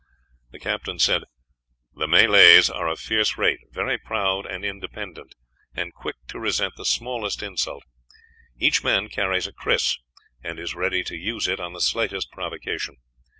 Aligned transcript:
"The 0.49 0.57
Malays," 0.57 0.97
he 2.25 2.61
said, 2.65 2.73
"are 2.75 2.87
a 2.89 2.95
fierce 2.95 3.37
race, 3.37 3.59
very 3.69 3.99
proud 3.99 4.47
and 4.47 4.65
independent, 4.65 5.35
and 5.75 5.93
quick 5.93 6.15
to 6.29 6.39
resent 6.39 6.73
the 6.75 6.85
smallest 6.85 7.43
insult. 7.43 7.83
Each 8.57 8.83
man 8.83 9.09
carries 9.09 9.45
a 9.45 9.53
kris, 9.53 9.99
and 10.43 10.57
is 10.57 10.73
ready 10.73 11.03
to 11.03 11.15
use 11.15 11.47
it 11.47 11.59
on 11.59 11.73
the 11.73 11.81
slightest 11.81 12.31
provocation. 12.31 12.95